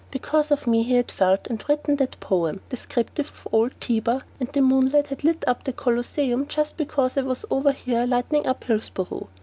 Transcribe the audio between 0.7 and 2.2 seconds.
he had felt and written that